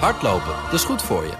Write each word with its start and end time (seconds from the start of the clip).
Hardlopen, 0.00 0.54
dat 0.64 0.72
is 0.72 0.84
goed 0.84 1.02
voor 1.02 1.24
je. 1.24 1.32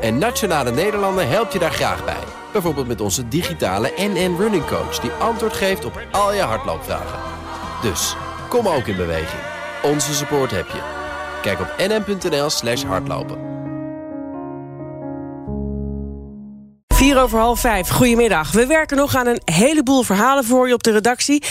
En 0.00 0.18
Nationale 0.18 0.70
Nederlanden 0.70 1.28
helpt 1.28 1.52
je 1.52 1.58
daar 1.58 1.72
graag 1.72 2.04
bij. 2.04 2.24
Bijvoorbeeld 2.52 2.86
met 2.86 3.00
onze 3.00 3.28
digitale 3.28 3.92
NN 3.96 4.36
Running 4.38 4.66
Coach... 4.66 4.98
die 4.98 5.10
antwoord 5.10 5.52
geeft 5.52 5.84
op 5.84 6.00
al 6.10 6.34
je 6.34 6.40
hardloopvragen. 6.40 7.18
Dus, 7.82 8.16
kom 8.48 8.68
ook 8.68 8.86
in 8.86 8.96
beweging. 8.96 9.42
Onze 9.82 10.14
support 10.14 10.50
heb 10.50 10.66
je. 10.66 10.80
Kijk 11.42 11.60
op 11.60 11.74
nn.nl 11.78 12.50
slash 12.50 12.82
hardlopen. 12.82 13.50
4 17.02 17.18
over 17.18 17.38
half 17.38 17.60
5, 17.60 17.88
goedemiddag. 17.88 18.52
We 18.52 18.66
werken 18.66 18.96
nog 18.96 19.16
aan 19.16 19.26
een 19.26 19.40
heleboel 19.44 20.02
verhalen 20.02 20.44
voor 20.44 20.68
je 20.68 20.74
op 20.74 20.82
de 20.82 20.92
redactie. 20.92 21.42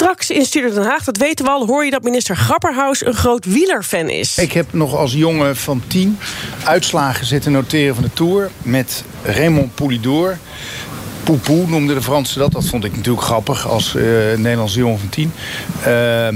Straks 0.00 0.30
in 0.30 0.44
Studio 0.44 0.74
Den 0.74 0.84
Haag, 0.84 1.04
dat 1.04 1.16
weten 1.16 1.44
we 1.44 1.50
al... 1.50 1.66
hoor 1.66 1.84
je 1.84 1.90
dat 1.90 2.02
minister 2.02 2.36
Grapperhaus 2.36 3.06
een 3.06 3.14
groot 3.14 3.44
wielerfan 3.44 4.08
is. 4.08 4.38
Ik 4.38 4.52
heb 4.52 4.72
nog 4.72 4.96
als 4.96 5.12
jongen 5.12 5.56
van 5.56 5.82
10 5.86 6.18
uitslagen 6.64 7.26
zitten 7.26 7.52
noteren 7.52 7.94
van 7.94 8.04
de 8.04 8.12
Tour... 8.12 8.50
met 8.62 9.04
Raymond 9.22 9.74
Poulidor. 9.74 10.38
Poepoe 11.24 11.66
noemde 11.66 11.94
de 11.94 12.02
Fransen 12.02 12.38
dat. 12.38 12.52
Dat 12.52 12.64
vond 12.64 12.84
ik 12.84 12.96
natuurlijk 12.96 13.24
grappig 13.24 13.68
als 13.68 13.94
uh, 13.94 14.02
Nederlandse 14.36 14.78
jongen 14.78 14.98
van 14.98 15.08
10. 15.08 15.32
Uh, 15.86 16.28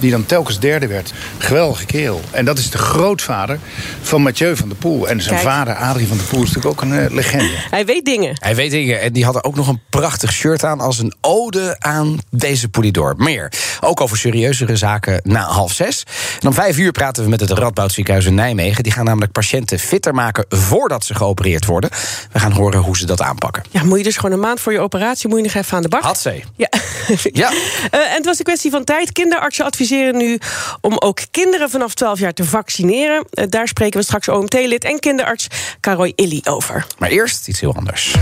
die 0.00 0.10
dan 0.10 0.26
telkens 0.26 0.58
derde 0.58 0.86
werd. 0.86 1.12
Geweldige 1.38 1.86
kerel. 1.86 2.20
En 2.30 2.44
dat 2.44 2.58
is 2.58 2.70
de 2.70 2.78
grootvader 2.78 3.58
van 4.02 4.22
Mathieu 4.22 4.56
van 4.56 4.68
der 4.68 4.78
Poel. 4.78 5.08
En 5.08 5.22
zijn 5.22 5.34
Kijk. 5.34 5.48
vader, 5.48 5.74
Adrie 5.74 6.06
van 6.06 6.16
der 6.16 6.26
Poel, 6.26 6.42
is 6.42 6.50
natuurlijk 6.50 6.82
ook 6.82 6.90
een 6.90 7.04
uh, 7.04 7.10
legende. 7.10 7.54
Hij 7.70 7.86
weet 7.86 8.04
dingen. 8.04 8.36
Hij 8.40 8.54
weet 8.54 8.70
dingen. 8.70 9.00
En 9.00 9.12
die 9.12 9.24
had 9.24 9.34
er 9.34 9.44
ook 9.44 9.56
nog 9.56 9.68
een 9.68 9.80
prachtig 9.90 10.32
shirt 10.32 10.64
aan 10.64 10.80
als 10.80 10.98
een 10.98 11.14
ode 11.20 11.76
aan 11.78 12.18
deze 12.30 12.68
Polidor. 12.68 13.14
Meer. 13.16 13.52
Ook 13.80 14.00
over 14.00 14.16
serieuzere 14.16 14.76
zaken 14.76 15.20
na 15.22 15.40
half 15.40 15.72
zes. 15.72 16.02
En 16.40 16.46
om 16.48 16.54
vijf 16.54 16.78
uur 16.78 16.92
praten 16.92 17.22
we 17.22 17.28
met 17.28 17.40
het 17.40 17.50
Radboud 17.50 17.92
Ziekenhuis 17.92 18.26
in 18.26 18.34
Nijmegen. 18.34 18.82
Die 18.82 18.92
gaan 18.92 19.04
namelijk 19.04 19.32
patiënten 19.32 19.78
fitter 19.78 20.14
maken 20.14 20.44
voordat 20.48 21.04
ze 21.04 21.14
geopereerd 21.14 21.66
worden. 21.66 21.90
We 22.32 22.38
gaan 22.38 22.52
horen 22.52 22.80
hoe 22.80 22.96
ze 22.96 23.06
dat 23.06 23.22
aanpakken. 23.22 23.62
Ja, 23.70 23.84
moet 23.84 23.98
je 23.98 24.04
dus 24.04 24.16
gewoon 24.16 24.32
een 24.32 24.40
maand 24.40 24.60
voor 24.60 24.72
je 24.72 24.80
operatie... 24.80 25.28
moet 25.28 25.38
je 25.38 25.44
nog 25.44 25.54
even 25.54 25.76
aan 25.76 25.82
de 25.82 25.88
bak. 25.88 26.02
Had 26.02 26.20
ze. 26.20 26.42
Ja. 26.56 26.68
Ja. 27.32 27.52
Uh, 27.52 27.60
en 27.90 28.16
het 28.16 28.24
was 28.24 28.38
een 28.38 28.44
kwestie 28.44 28.70
van 28.70 28.84
tijd. 28.84 29.12
Kinderartsen 29.12 29.64
adviseren 29.64 29.85
nu 29.94 30.38
om 30.80 30.96
ook 30.98 31.18
kinderen 31.30 31.70
vanaf 31.70 31.94
12 31.94 32.18
jaar 32.18 32.32
te 32.32 32.44
vaccineren. 32.44 33.26
Uh, 33.30 33.44
daar 33.48 33.68
spreken 33.68 34.00
we 34.00 34.04
straks 34.04 34.28
OMT-lid 34.28 34.84
en 34.84 34.98
kinderarts 34.98 35.46
Karoy 35.80 36.12
Illy 36.14 36.40
over. 36.44 36.86
Maar 36.98 37.10
eerst 37.10 37.48
iets 37.48 37.60
heel 37.60 37.74
anders. 37.74 38.14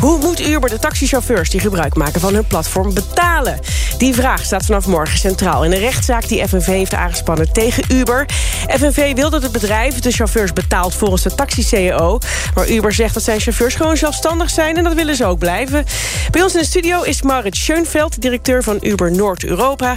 Hoe 0.00 0.18
moet 0.18 0.46
Uber 0.46 0.70
de 0.70 0.78
taxichauffeurs 0.78 1.50
die 1.50 1.60
gebruik 1.60 1.94
maken 1.94 2.20
van 2.20 2.34
hun 2.34 2.46
platform 2.46 2.94
betalen? 2.94 3.58
Die 3.98 4.14
vraag 4.14 4.44
staat 4.44 4.64
vanaf 4.64 4.86
morgen 4.86 5.18
centraal 5.18 5.64
in 5.64 5.72
een 5.72 5.78
rechtszaak 5.78 6.28
die 6.28 6.48
FNV 6.48 6.66
heeft 6.66 6.94
aangespannen 6.94 7.52
tegen 7.52 7.84
Uber. 7.92 8.26
FNV 8.68 9.14
wil 9.14 9.30
dat 9.30 9.42
het 9.42 9.52
bedrijf 9.52 10.00
de 10.00 10.10
chauffeurs 10.10 10.52
betaalt 10.52 10.94
volgens 10.94 11.22
de 11.22 11.34
taxi-CEO. 11.34 12.18
Maar 12.54 12.68
Uber 12.68 12.92
zegt 12.92 13.14
dat 13.14 13.22
zijn 13.22 13.40
chauffeurs 13.40 13.74
gewoon 13.74 13.96
zelfstandig 13.96 14.50
zijn 14.50 14.76
en 14.76 14.84
dat 14.84 14.94
willen 14.94 15.16
ze 15.16 15.24
ook 15.24 15.38
blijven. 15.38 15.84
Bij 16.30 16.42
ons 16.42 16.54
in 16.54 16.60
de 16.60 16.66
studio 16.66 17.02
is 17.02 17.22
Marit 17.22 17.56
Schoenveld, 17.56 18.22
directeur 18.22 18.62
van 18.62 18.78
Uber 18.80 19.12
Noord-Europa. 19.12 19.96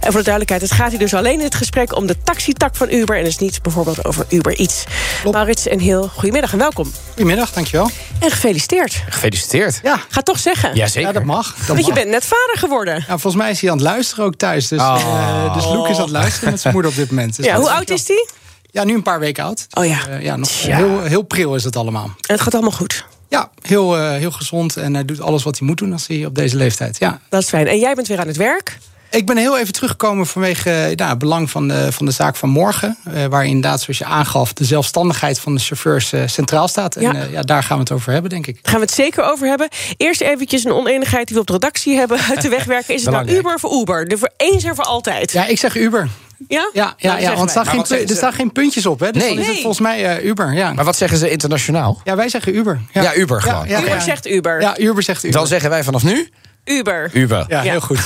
En 0.00 0.12
voor 0.18 0.26
de 0.26 0.32
duidelijkheid, 0.32 0.70
het 0.70 0.80
gaat 0.80 0.90
hier 0.90 0.98
dus 1.08 1.14
alleen 1.14 1.38
in 1.38 1.44
het 1.44 1.54
gesprek 1.54 1.96
om 1.96 2.06
de 2.06 2.16
taxitak 2.24 2.76
van 2.76 2.90
Uber 2.90 3.18
en 3.18 3.24
dus 3.24 3.38
niet 3.38 3.62
bijvoorbeeld 3.62 4.04
over 4.04 4.26
Uber 4.28 4.56
iets. 4.56 4.84
Marit, 5.30 5.70
een 5.70 5.80
heel 5.80 6.08
goedemiddag 6.14 6.52
en 6.52 6.58
welkom. 6.58 6.92
Goedemiddag, 7.08 7.52
dankjewel. 7.52 7.90
En 8.18 8.30
gefeliciteerd. 8.30 9.02
Gefeliciteerd. 9.08 9.80
Ja, 9.82 10.00
Ga 10.08 10.22
toch 10.22 10.38
zeggen. 10.38 10.74
Jazeker. 10.74 11.08
ja 11.08 11.12
dat 11.12 11.24
mag. 11.24 11.54
Dat 11.56 11.66
Want 11.66 11.86
je 11.86 11.92
bent 11.92 12.08
net 12.08 12.24
vader 12.24 12.54
geworden. 12.58 12.94
Ja, 12.94 13.04
volgens 13.18 13.34
mij 13.34 13.50
is 13.50 13.60
hij 13.60 13.70
aan 13.70 13.76
het 13.76 13.86
luisteren 13.86 14.24
ook 14.24 14.34
thuis. 14.34 14.68
Dus, 14.68 14.80
Oh. 14.80 14.96
eh, 15.00 15.54
dus 15.54 15.66
Luc 15.66 15.88
is 15.88 15.96
aan 15.96 16.02
het 16.02 16.10
luisteren 16.10 16.50
met 16.50 16.60
zijn 16.60 16.72
moeder 16.74 16.90
op 16.90 16.96
dit 16.96 17.10
moment. 17.10 17.36
Dus 17.36 17.46
Ja, 17.46 17.54
hoe 17.56 17.64
is 17.64 17.70
oud 17.70 17.90
is 17.90 18.04
die? 18.04 18.28
Ja, 18.70 18.84
nu 18.84 18.94
een 18.94 19.02
paar 19.02 19.20
weken 19.20 19.44
oud. 19.44 19.66
Oh 19.74 19.84
ja. 19.86 20.08
Eh, 20.08 20.22
ja 20.22 20.36
nog 20.36 20.62
heel, 20.62 21.02
heel 21.02 21.22
pril 21.22 21.54
is 21.54 21.64
het 21.64 21.76
allemaal. 21.76 22.04
En 22.04 22.14
het 22.34 22.40
gaat 22.40 22.54
allemaal 22.54 22.72
goed. 22.72 23.04
Ja, 23.28 23.50
heel, 23.62 23.96
eh, 23.96 24.10
heel 24.10 24.30
gezond 24.30 24.76
en 24.76 24.94
hij 24.94 25.04
doet 25.04 25.20
alles 25.20 25.42
wat 25.42 25.58
hij 25.58 25.68
moet 25.68 25.78
doen 25.78 25.92
als 25.92 26.06
hij 26.06 26.24
op 26.24 26.34
deze 26.34 26.56
leeftijd. 26.56 26.98
Ja. 26.98 27.20
Dat 27.28 27.42
is 27.42 27.48
fijn. 27.48 27.66
En 27.66 27.78
jij 27.78 27.94
bent 27.94 28.06
weer 28.08 28.20
aan 28.20 28.26
het 28.26 28.36
werk? 28.36 28.78
Ik 29.10 29.26
ben 29.26 29.36
heel 29.36 29.58
even 29.58 29.72
teruggekomen 29.72 30.26
vanwege 30.26 30.70
eh, 30.70 30.96
nou, 30.96 31.10
het 31.10 31.18
belang 31.18 31.50
van 31.50 31.68
de, 31.68 31.92
van 31.92 32.06
de 32.06 32.12
zaak 32.12 32.36
van 32.36 32.48
morgen. 32.48 32.96
Eh, 33.12 33.24
waar 33.24 33.44
inderdaad, 33.46 33.80
zoals 33.80 33.98
je 33.98 34.04
aangaf, 34.04 34.52
de 34.52 34.64
zelfstandigheid 34.64 35.40
van 35.40 35.54
de 35.54 35.60
chauffeurs 35.60 36.12
eh, 36.12 36.22
centraal 36.26 36.68
staat. 36.68 36.96
En 36.96 37.02
Ja. 37.02 37.24
ja, 37.30 37.42
daar 37.42 37.62
gaan 37.62 37.76
we 37.76 37.82
het 37.82 37.92
over 37.92 38.12
hebben, 38.12 38.30
denk 38.30 38.46
ik. 38.46 38.54
Daar 38.54 38.72
gaan 38.72 38.80
we 38.80 38.86
het 38.86 38.94
zeker 38.94 39.24
over 39.24 39.46
hebben. 39.48 39.68
Eerst 39.96 40.20
eventjes 40.20 40.64
een 40.64 40.72
oneenigheid 40.72 41.26
die 41.26 41.34
we 41.34 41.40
op 41.40 41.46
de 41.46 41.52
redactie 41.52 41.96
hebben 41.96 42.18
uit 42.30 42.42
de 42.42 42.48
weg 42.48 42.64
werken. 42.64 42.94
Is 42.94 43.04
het 43.04 43.14
nou. 43.14 43.28
Uber 43.28 43.54
of 43.62 43.80
Uber? 43.80 44.08
De 44.08 44.18
voor 44.18 44.30
eens 44.36 44.64
en 44.64 44.74
voor 44.74 44.84
altijd. 44.84 45.32
Ja, 45.32 45.46
ik 45.46 45.58
zeg 45.58 45.76
Uber. 45.76 46.08
Ja? 46.48 46.70
Ja, 46.72 46.82
Nou, 46.84 46.94
ja, 46.96 47.12
dat 47.12 47.22
ja 47.22 47.28
want 47.28 47.42
er 47.42 47.50
staan, 47.50 47.84
geen, 47.86 48.08
er 48.08 48.16
staan 48.16 48.32
geen 48.32 48.52
puntjes 48.52 48.86
op. 48.86 49.00
Hè? 49.00 49.10
Dus 49.10 49.22
Nee. 49.22 49.34
dan 49.34 49.42
is 49.42 49.46
het 49.48 49.56
volgens 49.56 49.80
mij 49.80 50.16
eh, 50.18 50.24
Uber. 50.24 50.54
Ja. 50.54 50.72
Maar 50.72 50.84
wat 50.84 50.96
zeggen 50.96 51.18
ze 51.18 51.30
internationaal? 51.30 52.00
ja, 52.04 52.16
wij 52.16 52.28
zeggen 52.28 52.56
Uber. 52.56 52.80
Ja, 52.92 53.14
Uber 53.14 53.42
gewoon. 53.42 53.68
Ja, 53.68 53.78
Uber 53.80 53.94
ja. 53.94 54.00
zegt 54.00 54.26
Uber. 54.26 54.60
Ja, 54.60 54.78
Uber 54.78 55.02
zegt 55.02 55.24
Uber. 55.24 55.38
Dan 55.38 55.46
zeggen 55.46 55.70
wij 55.70 55.84
vanaf 55.84 56.02
nu 56.02 56.28
Uber. 56.68 57.10
Uber. 57.12 57.44
Ja, 57.48 57.62
Ja. 57.62 57.70
heel 57.70 57.80
goed. 57.80 58.00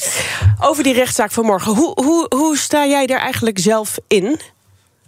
Over 0.68 0.82
die 0.82 0.94
rechtszaak 0.94 1.30
van 1.32 1.44
morgen. 1.44 1.74
Hoe, 1.74 1.92
hoe, 2.04 2.26
hoe 2.36 2.56
sta 2.58 2.86
jij 2.86 3.06
daar 3.06 3.20
eigenlijk 3.20 3.58
zelf 3.58 3.98
in? 4.08 4.40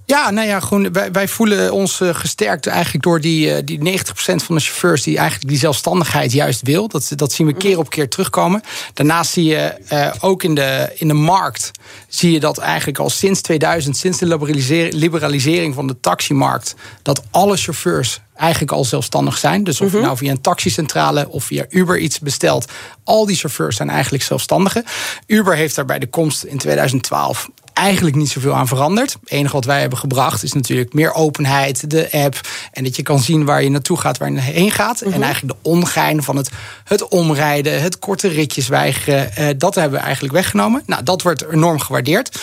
Ja, 0.06 0.30
nou 0.30 0.48
ja, 0.48 0.60
gewoon, 0.60 0.92
wij, 0.92 1.12
wij 1.12 1.28
voelen 1.28 1.72
ons 1.72 2.00
eh, 2.00 2.14
gesterkt 2.14 2.66
eigenlijk 2.66 3.04
door 3.04 3.20
die, 3.20 3.54
eh, 3.54 3.62
die 3.64 3.78
90% 3.78 3.82
van 4.14 4.54
de 4.54 4.60
chauffeurs 4.60 5.02
die 5.02 5.18
eigenlijk 5.18 5.48
die 5.48 5.58
zelfstandigheid 5.58 6.32
juist 6.32 6.62
wil. 6.62 6.88
Dat, 6.88 7.12
dat 7.14 7.32
zien 7.32 7.46
we 7.46 7.54
keer 7.54 7.78
op 7.78 7.90
keer 7.90 8.08
terugkomen. 8.08 8.62
Daarnaast 8.92 9.32
zie 9.32 9.44
je 9.44 9.56
eh, 9.56 10.12
ook 10.20 10.42
in 10.42 10.54
de, 10.54 10.92
in 10.94 11.08
de 11.08 11.14
markt, 11.14 11.70
zie 12.08 12.32
je 12.32 12.40
dat 12.40 12.58
eigenlijk 12.58 12.98
al 12.98 13.10
sinds 13.10 13.40
2000, 13.40 13.96
sinds 13.96 14.18
de 14.18 14.26
liberalisering, 14.26 14.94
liberalisering 14.94 15.74
van 15.74 15.86
de 15.86 16.00
taximarkt, 16.00 16.74
dat 17.02 17.22
alle 17.30 17.56
chauffeurs 17.56 18.20
eigenlijk 18.36 18.72
al 18.72 18.84
zelfstandig 18.84 19.38
zijn. 19.38 19.64
Dus 19.64 19.80
of 19.80 19.92
je 19.92 20.00
nou 20.00 20.16
via 20.16 20.30
een 20.30 20.40
taxicentrale 20.40 21.28
of 21.28 21.44
via 21.44 21.66
Uber 21.68 21.98
iets 21.98 22.18
bestelt, 22.18 22.72
al 23.04 23.26
die 23.26 23.36
chauffeurs 23.36 23.76
zijn 23.76 23.90
eigenlijk 23.90 24.24
zelfstandigen. 24.24 24.84
Uber 25.26 25.56
heeft 25.56 25.74
daar 25.74 25.84
bij 25.84 25.98
de 25.98 26.06
komst 26.06 26.44
in 26.44 26.58
2012 26.58 27.48
eigenlijk 27.74 28.16
niet 28.16 28.30
zoveel 28.30 28.54
aan 28.54 28.68
veranderd. 28.68 29.12
Het 29.20 29.30
enige 29.30 29.54
wat 29.54 29.64
wij 29.64 29.80
hebben 29.80 29.98
gebracht 29.98 30.42
is 30.42 30.52
natuurlijk 30.52 30.92
meer 30.92 31.12
openheid, 31.14 31.90
de 31.90 32.08
app. 32.12 32.40
En 32.72 32.84
dat 32.84 32.96
je 32.96 33.02
kan 33.02 33.20
zien 33.20 33.44
waar 33.44 33.62
je 33.62 33.70
naartoe 33.70 33.96
gaat, 33.96 34.18
waar 34.18 34.32
je 34.32 34.40
heen 34.40 34.70
gaat. 34.70 35.00
En 35.00 35.22
eigenlijk 35.22 35.54
de 35.54 35.68
ongein 35.70 36.22
van 36.22 36.36
het, 36.36 36.50
het 36.84 37.08
omrijden, 37.08 37.82
het 37.82 37.98
korte 37.98 38.28
ritjes 38.28 38.68
weigeren. 38.68 39.36
eh, 39.36 39.46
dat 39.58 39.74
hebben 39.74 39.98
we 39.98 40.04
eigenlijk 40.04 40.34
weggenomen. 40.34 40.82
Nou, 40.86 41.02
dat 41.02 41.22
wordt 41.22 41.44
enorm 41.50 41.78
gewaardeerd. 41.80 42.38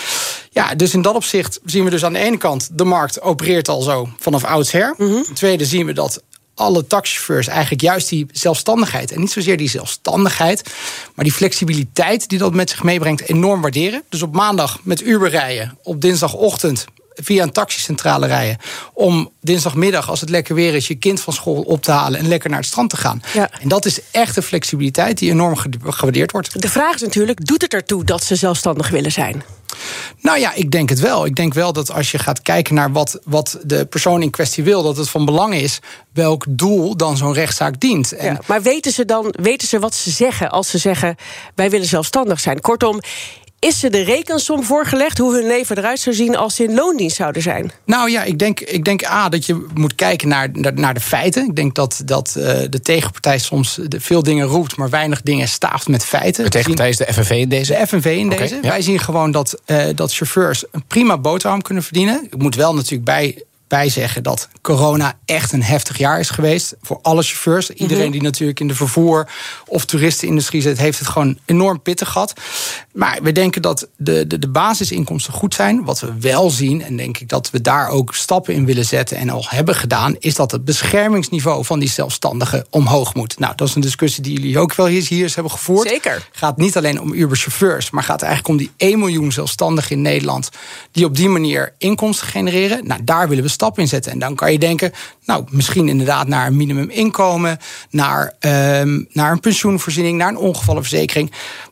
Ja, 0.51 0.75
dus 0.75 0.93
in 0.93 1.01
dat 1.01 1.15
opzicht 1.15 1.59
zien 1.65 1.83
we 1.83 1.89
dus 1.89 2.05
aan 2.05 2.13
de 2.13 2.19
ene 2.19 2.37
kant... 2.37 2.69
de 2.71 2.83
markt 2.83 3.21
opereert 3.21 3.67
al 3.69 3.81
zo 3.81 4.09
vanaf 4.19 4.43
oudsher. 4.43 4.93
Ten 4.97 5.33
tweede 5.33 5.65
zien 5.65 5.85
we 5.85 5.93
dat 5.93 6.21
alle 6.61 6.87
taxichauffeurs 6.87 7.47
eigenlijk 7.47 7.81
juist 7.81 8.09
die 8.09 8.25
zelfstandigheid... 8.31 9.11
en 9.11 9.19
niet 9.19 9.31
zozeer 9.31 9.57
die 9.57 9.69
zelfstandigheid, 9.69 10.73
maar 11.15 11.25
die 11.25 11.33
flexibiliteit... 11.33 12.29
die 12.29 12.39
dat 12.39 12.53
met 12.53 12.69
zich 12.69 12.83
meebrengt, 12.83 13.21
enorm 13.21 13.61
waarderen. 13.61 14.03
Dus 14.09 14.21
op 14.21 14.33
maandag 14.33 14.79
met 14.83 15.01
Uber 15.01 15.29
rijden, 15.29 15.77
op 15.83 16.01
dinsdagochtend 16.01 16.85
via 17.21 17.43
een 17.43 17.51
taxicentrale 17.51 18.27
rijden... 18.27 18.57
om 18.93 19.31
dinsdagmiddag, 19.41 20.09
als 20.09 20.19
het 20.21 20.29
lekker 20.29 20.55
weer 20.55 20.75
is... 20.75 20.87
je 20.87 20.95
kind 20.95 21.21
van 21.21 21.33
school 21.33 21.61
op 21.61 21.81
te 21.81 21.91
halen 21.91 22.19
en 22.19 22.27
lekker 22.27 22.49
naar 22.49 22.59
het 22.59 22.67
strand 22.67 22.89
te 22.89 22.97
gaan. 22.97 23.21
Ja. 23.33 23.49
En 23.61 23.67
dat 23.67 23.85
is 23.85 23.99
echt 24.11 24.37
een 24.37 24.43
flexibiliteit 24.43 25.17
die 25.17 25.31
enorm 25.31 25.55
ge- 25.55 25.69
gewaardeerd 25.83 26.31
wordt. 26.31 26.61
De 26.61 26.69
vraag 26.69 26.95
is 26.95 27.01
natuurlijk, 27.01 27.45
doet 27.45 27.61
het 27.61 27.73
ertoe 27.73 28.03
dat 28.03 28.23
ze 28.23 28.35
zelfstandig 28.35 28.89
willen 28.89 29.11
zijn? 29.11 29.43
Nou 30.21 30.39
ja, 30.39 30.53
ik 30.53 30.71
denk 30.71 30.89
het 30.89 30.99
wel. 30.99 31.25
Ik 31.25 31.35
denk 31.35 31.53
wel 31.53 31.73
dat 31.73 31.91
als 31.91 32.11
je 32.11 32.17
gaat 32.19 32.41
kijken 32.41 32.75
naar 32.75 32.91
wat, 32.91 33.19
wat 33.23 33.57
de 33.63 33.85
persoon 33.85 34.21
in 34.21 34.29
kwestie 34.29 34.63
wil, 34.63 34.83
dat 34.83 34.97
het 34.97 35.09
van 35.09 35.25
belang 35.25 35.53
is 35.53 35.79
welk 36.13 36.45
doel 36.49 36.95
dan 36.97 37.17
zo'n 37.17 37.33
rechtszaak 37.33 37.79
dient. 37.79 38.11
En 38.11 38.33
Ja. 38.33 38.39
Maar 38.45 38.61
weten 38.61 38.91
ze 38.91 39.05
dan 39.05 39.33
weten 39.41 39.67
ze 39.67 39.79
wat 39.79 39.95
ze 39.95 40.09
zeggen 40.11 40.49
als 40.49 40.69
ze 40.69 40.77
zeggen... 40.77 41.15
wij 41.55 41.69
willen 41.69 41.87
zelfstandig 41.87 42.39
zijn? 42.39 42.61
Kortom, 42.61 42.99
is 43.67 43.79
ze 43.79 43.89
de 43.89 44.01
rekensom 44.01 44.63
voorgelegd... 44.63 45.17
hoe 45.17 45.35
hun 45.35 45.47
leven 45.47 45.77
eruit 45.77 45.99
zou 45.99 46.15
zien 46.15 46.35
als 46.35 46.55
ze 46.55 46.63
in 46.63 46.73
loondienst 46.73 47.15
zouden 47.15 47.41
zijn? 47.41 47.71
Nou 47.85 48.09
ja, 48.09 48.23
ik 48.23 48.39
denk, 48.39 48.59
ik 48.59 48.85
denk 48.85 49.05
A, 49.05 49.29
dat 49.29 49.45
je 49.45 49.65
moet 49.73 49.95
kijken 49.95 50.27
naar, 50.27 50.49
naar, 50.53 50.73
naar 50.73 50.93
de 50.93 50.99
feiten. 50.99 51.45
Ik 51.45 51.55
denk 51.55 51.75
dat, 51.75 52.01
dat 52.05 52.35
eh, 52.35 52.59
de 52.69 52.79
tegenpartij 52.81 53.37
soms 53.37 53.79
veel 53.89 54.23
dingen 54.23 54.47
roept, 54.47 54.75
maar 54.75 54.89
weinig 54.89 55.21
dingen 55.21 55.47
staaft 55.47 55.87
met 55.87 56.05
feiten. 56.05 56.43
De 56.43 56.49
tegenpartij 56.49 56.89
is 56.89 56.97
de 56.97 57.13
FNV 57.13 57.29
in 57.29 57.49
deze. 57.49 57.73
De 57.73 57.87
FNV 57.87 58.05
in 58.05 58.29
deze. 58.29 58.55
ja. 58.61 58.69
Wij 58.69 58.81
zien 58.81 58.99
gewoon 58.99 59.31
dat, 59.31 59.61
eh, 59.65 59.85
dat 59.95 60.13
chauffeurs 60.13 60.63
een 60.71 60.83
prima 60.87 61.17
boterham 61.17 61.61
kunnen 61.61 61.83
verdienen. 61.83 62.23
Ik 62.23 62.37
moet 62.37 62.55
wel 62.55 62.73
natuurlijk 62.73 63.05
bij 63.05 63.43
wij 63.71 63.89
zeggen 63.89 64.23
dat 64.23 64.47
corona 64.61 65.13
echt 65.25 65.51
een 65.51 65.63
heftig 65.63 65.97
jaar 65.97 66.19
is 66.19 66.29
geweest 66.29 66.75
voor 66.81 66.99
alle 67.01 67.23
chauffeurs. 67.23 67.69
Iedereen 67.69 68.03
Mhm. 68.03 68.11
die 68.11 68.21
natuurlijk 68.21 68.59
in 68.59 68.67
de 68.67 68.75
vervoer 68.75 69.29
of 69.67 69.85
toeristenindustrie 69.85 70.61
zit, 70.61 70.77
heeft 70.77 70.99
het 70.99 71.07
gewoon 71.07 71.37
enorm 71.45 71.81
pittig 71.81 72.09
gehad. 72.09 72.33
Maar 72.93 73.19
we 73.21 73.31
denken 73.31 73.61
dat 73.61 73.87
de, 73.97 74.27
de, 74.27 74.39
de 74.39 74.47
basisinkomsten 74.47 75.33
goed 75.33 75.53
zijn. 75.53 75.83
Wat 75.83 75.99
we 75.99 76.13
wel 76.19 76.49
zien, 76.49 76.83
en 76.83 76.95
denk 76.97 77.17
ik 77.17 77.29
dat 77.29 77.49
we 77.51 77.61
daar 77.61 77.89
ook 77.89 78.15
stappen 78.15 78.53
in 78.53 78.65
willen 78.65 78.85
zetten 78.85 79.17
en 79.17 79.29
al 79.29 79.45
hebben 79.47 79.75
gedaan, 79.75 80.15
is 80.19 80.35
dat 80.35 80.51
het 80.51 80.65
beschermingsniveau 80.65 81.65
van 81.65 81.79
die 81.79 81.89
zelfstandigen 81.89 82.65
omhoog 82.69 83.13
moet. 83.13 83.39
Nou, 83.39 83.53
dat 83.55 83.67
is 83.67 83.75
een 83.75 83.81
discussie 83.81 84.23
die 84.23 84.33
jullie 84.33 84.59
ook 84.59 84.75
wel 84.75 84.85
hier 84.85 85.23
eens 85.23 85.33
hebben 85.35 85.51
gevoerd. 85.51 85.87
Zeker. 85.87 86.27
Gaat 86.31 86.57
niet 86.57 86.77
alleen 86.77 87.01
om 87.01 87.13
Uber-chauffeurs, 87.13 87.89
maar 87.89 88.03
gaat 88.03 88.21
eigenlijk 88.21 88.51
om 88.51 88.57
die 88.57 88.71
1 88.77 88.99
miljoen 88.99 89.31
zelfstandigen 89.31 89.91
in 89.95 90.01
Nederland 90.01 90.49
die 90.91 91.05
op 91.05 91.15
die 91.15 91.29
manier 91.29 91.73
inkomsten 91.77 92.27
genereren. 92.27 92.87
Nou, 92.87 93.03
daar 93.03 93.27
willen 93.29 93.43
we 93.43 93.49
stappen 93.61 93.81
in 93.81 93.89
zetten. 93.89 94.11
En 94.11 94.19
dan 94.19 94.35
kan 94.35 94.51
je 94.51 94.59
denken, 94.59 94.91
nou, 95.25 95.43
misschien 95.49 95.87
inderdaad 95.87 96.27
naar 96.27 96.47
een 96.47 96.57
minimuminkomen, 96.57 97.57
naar, 97.89 98.33
ehm, 98.39 99.03
naar 99.11 99.31
een 99.31 99.39
pensioenvoorziening, 99.39 100.17
naar 100.17 100.27
een 100.27 100.37
ongevallenverzekering. 100.37 101.31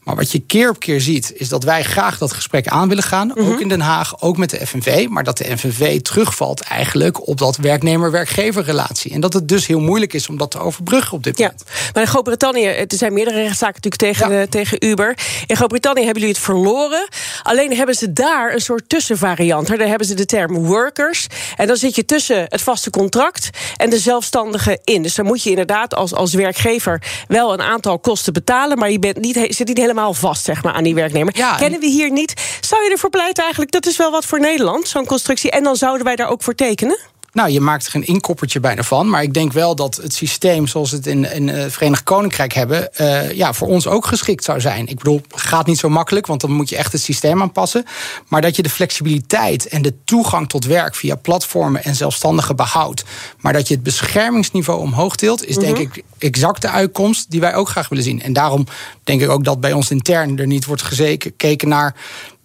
Maar 0.09 0.17
wat 0.17 0.31
je 0.31 0.39
keer 0.39 0.69
op 0.69 0.79
keer 0.79 1.01
ziet, 1.01 1.33
is 1.35 1.49
dat 1.49 1.63
wij 1.63 1.83
graag 1.83 2.17
dat 2.17 2.33
gesprek 2.33 2.67
aan 2.67 2.87
willen 2.87 3.03
gaan. 3.03 3.37
Ook 3.37 3.59
in 3.59 3.67
Den 3.67 3.79
Haag, 3.81 4.21
ook 4.21 4.37
met 4.37 4.49
de 4.49 4.67
FNV. 4.67 5.07
Maar 5.09 5.23
dat 5.23 5.37
de 5.37 5.57
FNV 5.57 6.01
terugvalt 6.01 6.61
eigenlijk 6.61 7.27
op 7.27 7.37
dat 7.37 7.57
werknemer-werkgever 7.57 8.63
relatie. 8.63 9.11
En 9.11 9.21
dat 9.21 9.33
het 9.33 9.47
dus 9.47 9.67
heel 9.67 9.79
moeilijk 9.79 10.13
is 10.13 10.27
om 10.27 10.37
dat 10.37 10.51
te 10.51 10.59
overbruggen 10.59 11.13
op 11.17 11.23
dit 11.23 11.37
Ja, 11.37 11.43
moment. 11.45 11.63
maar 11.93 12.03
in 12.03 12.09
Groot-Brittannië, 12.09 12.65
er 12.65 12.85
zijn 12.87 13.13
meerdere 13.13 13.41
rechtszaken 13.41 13.81
natuurlijk 13.81 14.17
tegen, 14.17 14.33
Ja. 14.35 14.41
eh, 14.41 14.47
tegen 14.47 14.85
Uber. 14.85 15.17
In 15.47 15.55
Groot-Brittannië 15.55 16.03
hebben 16.03 16.19
jullie 16.21 16.35
het 16.35 16.45
verloren. 16.45 17.07
Alleen 17.43 17.75
hebben 17.75 17.95
ze 17.95 18.13
daar 18.13 18.53
een 18.53 18.61
soort 18.61 18.89
tussenvariant. 18.89 19.67
Daar 19.67 19.77
hebben 19.87 20.07
ze 20.07 20.13
de 20.13 20.25
term 20.25 20.53
workers. 20.65 21.27
En 21.55 21.67
dan 21.67 21.75
zit 21.75 21.95
je 21.95 22.05
tussen 22.05 22.45
het 22.47 22.61
vaste 22.61 22.89
contract 22.89 23.49
en 23.77 23.89
de 23.89 23.99
zelfstandige 23.99 24.79
in. 24.83 25.01
Dus 25.01 25.15
dan 25.15 25.25
moet 25.25 25.43
je 25.43 25.49
inderdaad 25.49 25.95
als, 25.95 26.13
als 26.13 26.33
werkgever 26.33 27.01
wel 27.27 27.53
een 27.53 27.61
aantal 27.61 27.99
kosten 27.99 28.33
betalen. 28.33 28.77
Maar 28.77 28.91
je 28.91 28.99
bent 28.99 29.17
niet, 29.19 29.45
zit 29.49 29.67
niet 29.67 29.77
helemaal 29.77 29.97
vast 30.07 30.43
zeg 30.45 30.63
maar, 30.63 30.73
aan 30.73 30.83
die 30.83 30.95
werknemer. 30.95 31.37
Ja, 31.37 31.55
Kennen 31.55 31.79
we 31.79 31.85
hier 31.85 32.11
niet. 32.11 32.57
Zou 32.61 32.83
je 32.83 32.89
ervoor 32.89 33.09
pleiten 33.09 33.41
eigenlijk? 33.43 33.71
Dat 33.71 33.85
is 33.85 33.97
wel 33.97 34.11
wat 34.11 34.25
voor 34.25 34.39
Nederland, 34.39 34.87
zo'n 34.87 35.05
constructie. 35.05 35.51
En 35.51 35.63
dan 35.63 35.75
zouden 35.75 36.05
wij 36.05 36.15
daar 36.15 36.29
ook 36.29 36.43
voor 36.43 36.55
tekenen? 36.55 36.97
Nou, 37.33 37.49
je 37.49 37.61
maakt 37.61 37.87
er 37.87 37.95
een 37.95 38.05
inkoppertje 38.05 38.59
bijna 38.59 38.83
van. 38.83 39.09
Maar 39.09 39.23
ik 39.23 39.33
denk 39.33 39.53
wel 39.53 39.75
dat 39.75 39.95
het 39.95 40.13
systeem 40.13 40.67
zoals 40.67 40.91
we 40.91 40.97
het 40.97 41.07
in, 41.07 41.33
in 41.33 41.47
het 41.47 41.73
Verenigd 41.73 42.03
Koninkrijk 42.03 42.53
hebben... 42.53 42.93
eh, 42.93 43.31
ja, 43.31 43.53
voor 43.53 43.67
ons 43.67 43.87
ook 43.87 44.05
geschikt 44.05 44.43
zou 44.43 44.61
zijn. 44.61 44.87
Ik 44.87 44.97
bedoel, 44.97 45.21
gaat 45.35 45.65
niet 45.65 45.77
zo 45.77 45.89
makkelijk, 45.89 46.27
want 46.27 46.41
dan 46.41 46.51
moet 46.51 46.69
je 46.69 46.75
echt 46.75 46.91
het 46.91 47.01
systeem 47.01 47.41
aanpassen. 47.41 47.85
Maar 48.27 48.41
dat 48.41 48.55
je 48.55 48.63
de 48.63 48.69
flexibiliteit 48.69 49.67
en 49.67 49.81
de 49.81 49.93
toegang 50.03 50.49
tot 50.49 50.65
werk 50.65 50.95
via 50.95 51.15
platformen 51.15 51.83
en 51.83 51.95
zelfstandigen 51.95 52.55
behoudt. 52.55 53.03
Maar 53.39 53.53
dat 53.53 53.67
je 53.67 53.73
het 53.73 53.83
beschermingsniveau 53.83 54.81
omhoog 54.81 55.15
tilt, 55.15 55.45
is 55.45 55.55
denk 55.55 55.77
ik 55.77 56.03
exact 56.17 56.61
de 56.61 56.69
uitkomst 56.69 57.31
die 57.31 57.39
wij 57.39 57.55
ook 57.55 57.69
graag 57.69 57.89
willen 57.89 58.03
zien. 58.03 58.21
En 58.21 58.33
daarom 58.33 58.65
denk 59.03 59.21
ik 59.21 59.29
ook 59.29 59.43
dat 59.43 59.59
bij 59.59 59.73
ons 59.73 59.91
intern 59.91 60.39
er 60.39 60.47
niet 60.47 60.65
wordt 60.65 60.81
gekeken 60.81 61.67
naar. 61.67 61.95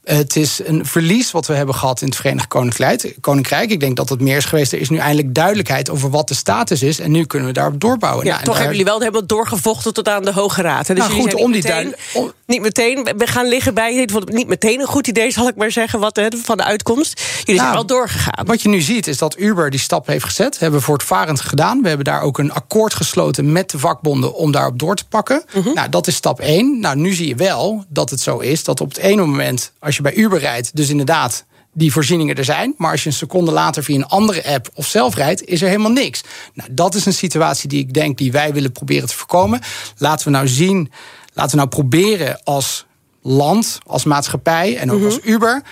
Het 0.04 0.36
is 0.36 0.60
een 0.64 0.86
verlies 0.86 1.30
wat 1.30 1.46
we 1.46 1.54
hebben 1.54 1.74
gehad 1.74 2.00
in 2.00 2.06
het 2.06 2.16
Verenigd 2.16 2.48
Koninkrijk. 2.48 3.14
Koninkrijk. 3.20 3.70
Ik 3.70 3.80
denk 3.80 3.96
dat 3.96 4.08
het 4.08 4.20
meer 4.20 4.36
is 4.36 4.44
geweest. 4.44 4.72
Er 4.72 4.80
is 4.80 4.88
nu 4.90 4.96
eindelijk 4.98 5.34
duidelijkheid 5.34 5.90
over 5.90 6.10
wat 6.10 6.28
de 6.28 6.34
status 6.34 6.82
is. 6.82 6.98
En 6.98 7.10
nu 7.10 7.24
kunnen 7.24 7.48
we 7.48 7.54
daarop 7.54 7.80
doorbouwen. 7.80 8.24
Ja, 8.24 8.30
Nou, 8.32 8.44
toch 8.44 8.54
daar- 8.54 8.62
hebben 8.62 8.78
jullie 8.78 8.92
wel 8.92 9.00
helemaal 9.00 9.26
doorgevochten 9.26 9.94
tot 9.94 10.08
aan 10.08 10.24
de 10.24 10.32
Hoge 10.32 10.62
Raad. 10.62 10.86
hè? 10.88 10.94
Dus 10.94 11.04
Nou, 11.06 11.16
goed, 11.20 11.30
zijn 11.30 11.42
om 11.44 11.52
die 11.52 11.62
meteen, 11.62 11.70
duidelijk- 11.70 12.02
om- 12.14 12.32
niet 12.46 12.60
meteen 12.60 13.08
we 13.16 13.26
gaan 13.26 13.48
liggen 13.48 13.74
bij. 13.74 13.94
Ik 13.94 14.10
vond 14.10 14.24
het 14.24 14.34
niet 14.34 14.48
meteen 14.48 14.80
een 14.80 14.86
goed 14.86 15.06
idee, 15.06 15.30
zal 15.30 15.48
ik 15.48 15.56
maar 15.56 15.70
zeggen, 15.70 16.00
wat, 16.00 16.16
hè, 16.16 16.26
van 16.44 16.56
de 16.56 16.64
uitkomst. 16.64 17.20
Jullie 17.20 17.44
zijn 17.44 17.56
Nou, 17.56 17.72
wel 17.72 17.86
doorgegaan. 17.86 18.46
Wat 18.46 18.62
je 18.62 18.68
nu 18.68 18.80
ziet 18.80 19.06
is 19.06 19.18
dat 19.18 19.38
Uber 19.38 19.70
die 19.70 19.80
stap 19.80 20.06
heeft 20.06 20.24
gezet. 20.24 20.58
Hebben 20.58 20.78
we 20.78 20.84
voortvarend 20.84 21.40
gedaan. 21.40 21.82
We 21.82 21.88
hebben 21.88 22.04
daar 22.06 22.22
ook 22.22 22.38
een 22.38 22.52
akkoord 22.52 22.94
gesloten 22.94 23.52
met 23.52 23.70
de 23.70 23.78
vakbonden 23.78 24.34
om 24.34 24.52
daarop 24.52 24.78
door 24.78 24.96
te 24.96 25.06
pakken. 25.08 25.44
Mhm. 25.54 25.72
Nou, 25.74 25.88
dat 25.88 26.06
is 26.06 26.14
stap 26.14 26.40
1. 26.40 26.80
Nou, 26.80 26.96
nu 26.96 27.12
zie 27.12 27.28
je 27.28 27.34
wel 27.34 27.84
dat 27.88 28.10
het 28.10 28.20
zo 28.20 28.38
is 28.38 28.64
dat 28.64 28.80
op 28.80 28.88
het 28.88 28.98
ene 28.98 29.20
moment, 29.26 29.72
als 29.78 29.96
je 29.96 30.02
bij 30.02 30.14
Uber 30.14 30.38
rijdt, 30.38 30.76
dus 30.76 30.88
inderdaad 30.88 31.44
die 31.72 31.92
voorzieningen 31.92 32.36
er 32.36 32.44
zijn. 32.44 32.74
Maar 32.76 32.90
als 32.90 33.02
je 33.02 33.08
een 33.08 33.14
seconde 33.14 33.50
later 33.50 33.84
via 33.84 33.96
een 33.96 34.06
andere 34.06 34.46
app 34.46 34.70
of 34.74 34.86
zelf 34.86 35.14
rijdt, 35.14 35.44
is 35.44 35.62
er 35.62 35.68
helemaal 35.68 35.90
niks. 35.90 36.20
Nou, 36.54 36.68
dat 36.72 36.94
is 36.94 37.06
een 37.06 37.12
situatie 37.12 37.68
die 37.68 37.78
ik 37.78 37.92
denk 37.92 38.18
die 38.18 38.32
wij 38.32 38.52
willen 38.52 38.72
proberen 38.72 39.08
te 39.08 39.16
voorkomen. 39.16 39.60
Laten 39.98 40.26
we 40.26 40.32
nou 40.32 40.48
zien, 40.48 40.92
laten 41.34 41.50
we 41.50 41.56
nou 41.56 41.68
proberen 41.68 42.40
als 42.44 42.86
land, 43.22 43.78
als 43.86 44.04
maatschappij 44.04 44.76
en 44.76 44.90
ook 44.90 45.04
als 45.04 45.18
Uber 45.22 45.62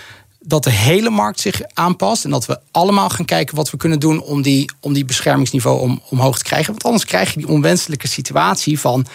dat 0.45 0.65
de 0.65 0.71
hele 0.71 1.11
markt 1.11 1.41
zich 1.41 1.61
aanpast. 1.75 2.25
En 2.25 2.31
dat 2.31 2.47
we 2.47 2.61
allemaal 2.71 3.09
gaan 3.09 3.25
kijken 3.25 3.57
wat 3.57 3.71
we 3.71 3.77
kunnen 3.77 3.99
doen 3.99 4.23
om 4.23 4.43
die, 4.43 4.71
om 4.81 4.93
die 4.93 5.05
beschermingsniveau 5.05 5.81
om, 5.81 6.03
omhoog 6.09 6.39
te 6.39 6.45
krijgen. 6.45 6.71
Want 6.71 6.85
anders 6.85 7.05
krijg 7.05 7.33
je 7.33 7.39
die 7.39 7.49
onwenselijke 7.49 8.09
situatie 8.09 8.81
van. 8.81 9.07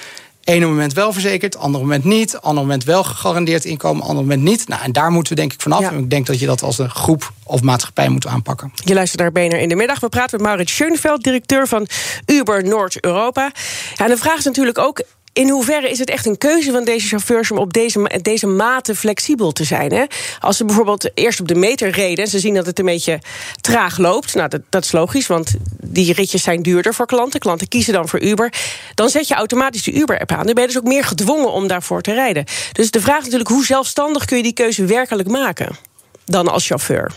Ene 0.43 0.65
moment 0.65 0.93
wel 0.93 1.13
verzekerd, 1.13 1.57
andere 1.57 1.83
moment 1.83 2.03
niet. 2.03 2.37
Ander 2.41 2.63
moment 2.63 2.83
wel 2.83 3.03
gegarandeerd 3.03 3.65
inkomen, 3.65 4.03
ander 4.03 4.23
moment 4.23 4.41
niet. 4.41 4.67
Nou, 4.67 4.81
en 4.83 4.91
daar 4.91 5.11
moeten 5.11 5.33
we 5.33 5.39
denk 5.39 5.53
ik 5.53 5.61
vanaf. 5.61 5.79
Ja. 5.79 5.91
En 5.91 5.97
ik 5.97 6.09
denk 6.09 6.25
dat 6.25 6.39
je 6.39 6.45
dat 6.45 6.61
als 6.61 6.77
een 6.77 6.89
groep 6.89 7.31
of 7.43 7.61
maatschappij 7.61 8.09
moet 8.09 8.27
aanpakken. 8.27 8.71
Je 8.73 8.93
luistert 8.93 9.21
naar 9.21 9.31
BNR 9.31 9.59
in 9.59 9.69
de 9.69 9.75
middag. 9.75 9.99
We 9.99 10.09
praten 10.09 10.37
met 10.37 10.47
Maurits 10.47 10.75
Schoenveld, 10.75 11.23
directeur 11.23 11.67
van 11.67 11.87
Uber 12.25 12.63
Noord-Europa. 12.63 13.51
Ja, 13.95 14.05
en 14.05 14.11
de 14.11 14.17
vraag 14.17 14.37
is 14.37 14.43
natuurlijk 14.43 14.77
ook... 14.77 15.01
In 15.37 15.49
hoeverre 15.49 15.89
is 15.89 15.99
het 15.99 16.09
echt 16.09 16.25
een 16.25 16.37
keuze 16.37 16.71
van 16.71 16.83
deze 16.83 17.07
chauffeurs 17.07 17.51
om 17.51 17.57
op 17.57 17.73
deze, 17.73 18.19
deze 18.21 18.47
mate 18.47 18.95
flexibel 18.95 19.51
te 19.51 19.63
zijn? 19.63 19.91
Hè? 19.91 20.03
Als 20.39 20.57
ze 20.57 20.65
bijvoorbeeld 20.65 21.09
eerst 21.13 21.39
op 21.39 21.47
de 21.47 21.55
meter 21.55 21.89
reden 21.89 22.23
en 22.23 22.29
ze 22.29 22.39
zien 22.39 22.53
dat 22.53 22.65
het 22.65 22.79
een 22.79 22.85
beetje 22.85 23.19
traag 23.61 23.97
loopt, 23.97 24.35
nou 24.35 24.49
dat, 24.49 24.61
dat 24.69 24.83
is 24.83 24.91
logisch, 24.91 25.27
want 25.27 25.53
die 25.81 26.13
ritjes 26.13 26.43
zijn 26.43 26.61
duurder 26.61 26.93
voor 26.93 27.05
klanten. 27.05 27.39
Klanten 27.39 27.67
kiezen 27.67 27.93
dan 27.93 28.07
voor 28.07 28.21
Uber. 28.21 28.53
Dan 28.93 29.09
zet 29.09 29.27
je 29.27 29.33
automatisch 29.33 29.83
de 29.83 29.91
Uber-app 29.91 30.31
aan. 30.31 30.45
Dan 30.45 30.53
ben 30.53 30.63
je 30.63 30.69
dus 30.69 30.77
ook 30.77 30.87
meer 30.87 31.03
gedwongen 31.03 31.51
om 31.51 31.67
daarvoor 31.67 32.01
te 32.01 32.13
rijden. 32.13 32.45
Dus 32.71 32.91
de 32.91 33.01
vraag 33.01 33.17
is 33.17 33.23
natuurlijk, 33.23 33.49
hoe 33.49 33.65
zelfstandig 33.65 34.25
kun 34.25 34.37
je 34.37 34.43
die 34.43 34.53
keuze 34.53 34.85
werkelijk 34.85 35.29
maken 35.29 35.77
dan 36.25 36.47
als 36.47 36.67
chauffeur? 36.67 37.11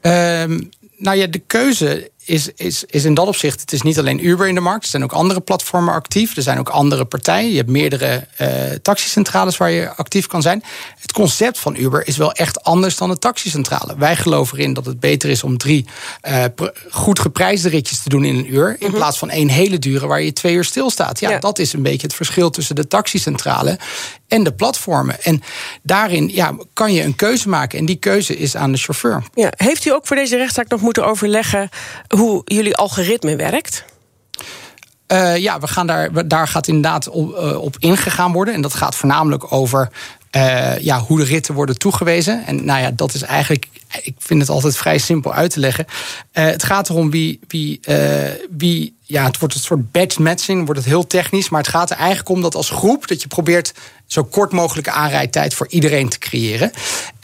Ehm, 0.00 0.60
nou 0.96 1.16
ja, 1.16 1.26
de 1.26 1.42
keuze 1.46 2.10
is, 2.26 2.50
is, 2.56 2.84
is 2.86 3.04
in 3.04 3.14
dat 3.14 3.26
opzicht. 3.26 3.60
Het 3.60 3.72
is 3.72 3.82
niet 3.82 3.98
alleen 3.98 4.26
Uber 4.26 4.48
in 4.48 4.54
de 4.54 4.60
markt. 4.60 4.84
Er 4.84 4.90
zijn 4.90 5.02
ook 5.04 5.12
andere 5.12 5.40
platformen 5.40 5.94
actief. 5.94 6.36
Er 6.36 6.42
zijn 6.42 6.58
ook 6.58 6.68
andere 6.68 7.04
partijen. 7.04 7.50
Je 7.50 7.56
hebt 7.56 7.68
meerdere 7.70 8.26
eh 8.36 8.54
taxicentrales 8.82 9.56
waar 9.56 9.70
je 9.70 9.94
actief 9.94 10.26
kan 10.26 10.42
zijn. 10.42 10.62
Het 10.98 11.12
concept 11.12 11.58
van 11.58 11.76
Uber 11.76 12.06
is 12.06 12.16
wel 12.16 12.32
echt 12.32 12.62
anders 12.62 12.96
dan 12.96 13.08
de 13.08 13.18
taxicentrale. 13.18 13.94
Wij 13.98 14.16
geloven 14.16 14.58
erin 14.58 14.72
dat 14.72 14.86
het 14.86 15.00
beter 15.00 15.30
is 15.30 15.42
om 15.42 15.58
drie 15.58 15.86
eh, 16.20 16.44
goed 16.90 17.18
geprijsde 17.18 17.68
ritjes 17.68 18.02
te 18.02 18.08
doen 18.08 18.24
in 18.24 18.36
een 18.36 18.54
uur. 18.54 18.76
In 18.78 18.92
plaats 18.92 19.18
van 19.18 19.30
één 19.30 19.48
hele 19.48 19.78
dure 19.78 20.06
waar 20.06 20.22
je 20.22 20.32
twee 20.32 20.54
uur 20.54 20.64
stilstaat. 20.64 21.20
Ja, 21.20 21.30
Ja. 21.30 21.38
dat 21.38 21.58
is 21.58 21.72
een 21.72 21.82
beetje 21.82 22.06
het 22.06 22.14
verschil 22.16 22.50
tussen 22.50 22.74
de 22.74 22.86
taxicentrale 22.88 23.78
en 24.28 24.42
de 24.42 24.52
platformen. 24.52 25.22
En 25.22 25.42
daarin 25.82 26.30
ja, 26.32 26.54
kan 26.72 26.92
je 26.92 27.02
een 27.02 27.16
keuze 27.16 27.48
maken. 27.48 27.78
En 27.78 27.84
die 27.86 27.96
keuze 27.96 28.36
is 28.36 28.56
aan 28.56 28.72
de 28.72 28.78
chauffeur. 28.78 29.22
Ja, 29.34 29.52
heeft 29.56 29.84
u 29.84 29.92
ook 29.92 30.06
voor 30.06 30.16
deze 30.16 30.36
rechtszaak 30.36 30.68
nog 30.68 30.80
moeten 30.80 31.06
overleggen 31.06 31.68
hoe 32.16 32.42
jullie 32.44 32.76
algoritme 32.76 33.36
werkt? 33.36 33.84
Eh, 35.06 35.36
ja, 35.36 35.60
we 35.60 35.66
gaan 35.66 35.86
daar, 35.86 36.28
daar 36.28 36.48
gaat 36.48 36.66
inderdaad 36.66 37.08
op, 37.08 37.34
eh, 37.34 37.62
op 37.62 37.76
ingegaan 37.78 38.32
worden. 38.32 38.54
En 38.54 38.60
dat 38.60 38.74
gaat 38.74 38.94
voornamelijk 38.94 39.52
over 39.52 39.90
eh, 40.30 40.78
ja, 40.78 41.00
hoe 41.00 41.18
de 41.18 41.24
ritten 41.24 41.54
worden 41.54 41.78
toegewezen. 41.78 42.46
En 42.46 42.64
nou 42.64 42.80
ja, 42.80 42.90
dat 42.90 43.14
is 43.14 43.22
eigenlijk, 43.22 43.68
ik 44.02 44.14
vind 44.18 44.40
het 44.40 44.50
altijd 44.50 44.76
vrij 44.76 44.98
simpel 44.98 45.32
uit 45.32 45.50
te 45.50 45.60
leggen. 45.60 45.86
Het 46.32 46.62
gaat 46.62 46.88
erom 46.88 47.10
wie, 47.10 47.40
wie, 47.48 47.80
wie, 48.50 48.96
ja, 49.02 49.24
het 49.24 49.38
wordt 49.38 49.54
een 49.54 49.60
soort 49.60 49.92
batch 49.92 50.18
matching, 50.18 50.64
wordt 50.64 50.80
het 50.80 50.88
heel 50.88 51.06
technisch. 51.06 51.48
Maar 51.48 51.60
het 51.60 51.70
gaat 51.70 51.90
er 51.90 51.96
eigenlijk 51.96 52.28
om 52.28 52.42
dat 52.42 52.54
als 52.54 52.70
groep, 52.70 53.08
dat 53.08 53.22
je 53.22 53.28
probeert 53.28 53.72
zo 54.06 54.24
kort 54.24 54.52
mogelijke 54.52 54.90
aanrijdtijd 54.90 55.54
voor 55.54 55.66
iedereen 55.68 56.08
te 56.08 56.18
creëren. 56.18 56.72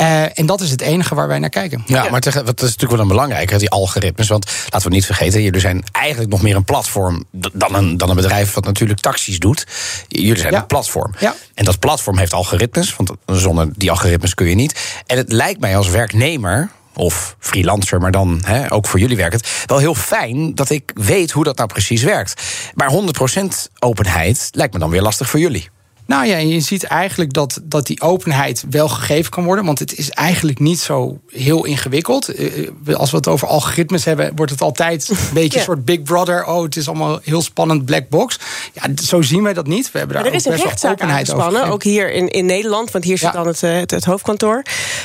Eh, 0.03 0.39
en 0.39 0.47
dat 0.47 0.61
is 0.61 0.71
het 0.71 0.81
enige 0.81 1.15
waar 1.15 1.29
wij 1.29 1.39
naar 1.39 1.49
kijken. 1.51 1.83
Ja, 1.87 2.09
maar 2.11 2.21
tegen- 2.21 2.45
wat 2.45 2.57
is 2.57 2.63
natuurlijk 2.63 2.91
wel 2.93 3.01
een 3.01 3.09
belangrijke, 3.09 3.57
die 3.59 3.71
algoritmes. 3.71 4.29
Want 4.29 4.51
laten 4.71 4.89
we 4.89 4.95
niet 4.95 5.07
vergeten, 5.07 5.43
jullie 5.43 5.61
zijn 5.61 5.85
eigenlijk 5.93 6.31
nog 6.31 6.43
meer 6.43 6.57
een 6.57 6.65
platform 6.65 7.25
dan 7.53 7.75
een, 7.75 7.97
dan 7.97 8.11
een 8.11 8.17
bedrijf 8.17 8.55
wat 8.55 8.65
natuurlijk 8.65 9.01
taxis 9.01 9.39
doet. 9.39 9.67
Jullie 10.09 10.39
zijn 10.39 10.53
Ja. 10.53 10.59
een 10.59 10.67
platform. 10.67 11.15
Ja. 11.19 11.35
En 11.55 11.65
dat 11.65 11.79
platform 11.79 12.19
heeft 12.19 12.33
algoritmes, 12.33 12.97
want 12.97 13.11
zonder 13.27 13.69
die 13.77 13.91
algoritmes 13.91 14.35
kun 14.35 14.47
je 14.49 14.55
niet. 14.55 15.03
En 15.07 15.17
het 15.17 15.33
lijkt 15.33 15.61
mij 15.61 15.77
als 15.77 15.89
werknemer. 15.89 16.71
Of 16.95 17.37
freelancer, 17.39 18.01
maar 18.01 18.11
dan 18.11 18.41
hè, 18.45 18.73
ook 18.73 18.87
voor 18.87 18.99
jullie 19.01 19.17
werkt 19.17 19.35
het. 19.35 19.49
Wel 19.67 19.79
heel 19.79 19.95
fijn 19.95 20.55
dat 20.55 20.71
ik 20.71 20.91
weet 20.95 21.31
hoe 21.31 21.45
dat 21.45 21.57
nou 21.57 21.69
precies 21.69 22.03
werkt. 22.03 22.43
Maar 22.75 22.89
100% 22.91 23.69
openheid 23.79 24.49
lijkt 24.53 24.73
me 24.73 24.79
dan 24.79 24.91
weer 24.91 25.03
lastig 25.03 25.31
voor 25.31 25.41
jullie. 25.41 25.71
Nou 26.07 26.27
ja, 26.27 26.37
en 26.37 26.49
je 26.49 26.61
ziet 26.61 26.85
eigenlijk 26.85 27.33
dat, 27.33 27.61
dat 27.63 27.87
die 27.87 28.01
openheid 28.01 28.65
wel 28.71 28.89
gegeven 28.89 29.31
kan 29.31 29.45
worden. 29.45 29.65
Want 29.65 29.79
het 29.79 29.99
is 29.99 30.11
eigenlijk 30.11 30.59
niet 30.59 30.81
zo 30.81 31.21
heel 31.29 31.65
ingewikkeld. 31.65 32.29
Eh, 32.29 32.95
Als 32.95 33.11
we 33.11 33.17
het 33.17 33.29
over 33.29 33.49
algoritmes 33.49 34.05
hebben, 34.05 34.33
wordt 34.37 34.53
het 34.53 34.61
altijd 34.61 35.09
een 35.09 35.17
beetje 35.35 35.59
een 35.59 35.65
soort 35.65 35.85
Big 35.85 36.03
Brother. 36.03 36.47
Oh, 36.47 36.63
het 36.63 36.77
is 36.77 36.89
allemaal 36.89 37.19
heel 37.23 37.43
spannend, 37.43 37.85
black 37.85 38.09
box. 38.09 38.39
Ja, 38.73 38.83
zo 39.03 39.23
zien 39.23 39.43
wij 39.43 39.53
dat 39.53 39.67
niet. 39.67 39.93
We 39.93 39.99
hebben 39.99 40.15
daar 40.17 40.25
Maar 40.25 40.33
er 40.35 40.39
is 40.39 40.45
een 40.45 40.51
best 40.51 40.63
wel 40.63 40.71
rechtszaak 40.73 40.93
openheid 40.93 41.31
over. 41.31 41.43
aangespannen, 41.43 41.73
ook 41.75 41.83
hier 41.83 42.13
in, 42.13 42.29
in 42.29 42.47
Nederland, 42.47 42.91
want 42.91 43.05
hier 43.05 43.19
zit 43.19 43.27
Ja. 43.33 43.35
dan 43.35 43.47
het, 43.47 43.63
eh, 43.63 43.75
het, 43.75 43.91
het 43.91 44.05
hoofdkantoor. 44.05 44.63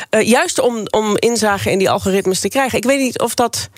Eh, 0.09 0.27
juist 0.27 0.59
om, 0.61 0.87
om 0.89 1.17
inzage 1.17 1.71
in 1.71 1.77
die 1.79 1.89
algoritmes 1.89 2.39
te 2.39 2.47
krijgen. 2.49 2.77
Ik 2.77 2.83
weet 2.85 2.99
niet 2.99 3.19
of 3.19 3.33
dat 3.35 3.69